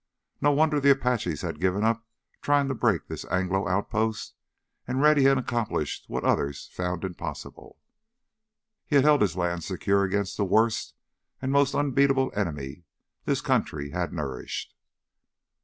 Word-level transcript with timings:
No 0.41 0.51
wonder 0.51 0.79
the 0.79 0.89
Apaches 0.89 1.41
had 1.43 1.59
given 1.59 1.83
up 1.83 2.03
trying 2.41 2.67
to 2.69 2.73
break 2.73 3.05
this 3.05 3.23
Anglo 3.25 3.67
outpost 3.67 4.33
and 4.87 4.99
Rennie 4.99 5.25
had 5.25 5.37
accomplished 5.37 6.05
what 6.07 6.23
others 6.23 6.71
found 6.73 7.03
impossible. 7.05 7.77
He 8.87 8.95
had 8.95 9.05
held 9.05 9.21
his 9.21 9.37
land 9.37 9.63
secure 9.63 10.03
against 10.03 10.37
the 10.37 10.43
worst 10.43 10.95
and 11.39 11.51
most 11.51 11.75
unbeatable 11.75 12.31
enemy 12.33 12.85
this 13.25 13.41
country 13.41 13.91
had 13.91 14.11
nourished. 14.11 14.73